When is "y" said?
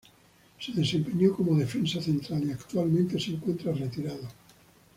2.47-2.51